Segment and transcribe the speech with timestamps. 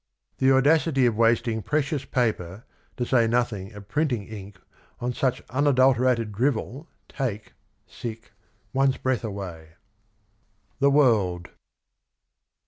[0.39, 2.63] The audacity of wasting precious paper,
[2.97, 4.57] to say nothing of printing ink,
[4.99, 7.53] on such unadulterated drivel take
[7.85, 8.31] {sic)
[8.73, 9.73] one's breath away."—
[10.79, 11.49] The World.